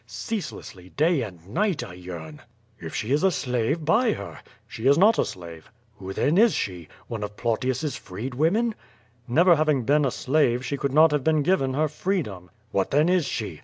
Ceaselessly, 0.07 0.89
day 0.97 1.21
and 1.21 1.47
night 1.47 1.83
I 1.83 1.93
yearn." 1.93 2.41
"If 2.79 2.95
she 2.95 3.11
is 3.11 3.23
a 3.23 3.29
slave, 3.29 3.81
l)uy 3.87 4.15
her." 4.15 4.39
"She 4.67 4.87
is 4.87 4.97
not 4.97 5.19
a 5.19 5.25
slave." 5.25 5.69
"Who 5.99 6.11
then 6.11 6.39
is 6.39 6.55
she? 6.55 6.87
One 7.07 7.21
of 7.21 7.37
Plautius's 7.37 7.97
freed 7.97 8.33
women?" 8.33 8.73
"Never 9.27 9.55
having 9.57 9.83
been 9.83 10.03
a 10.05 10.09
slave, 10.09 10.65
she 10.65 10.75
could 10.77 10.91
not 10.91 11.11
have 11.11 11.23
been 11.23 11.43
given 11.43 11.75
her 11.75 11.87
freedom." 11.87 12.45
^/"What, 12.73 12.89
then, 12.89 13.09
is 13.09 13.25
she?" 13.27 13.59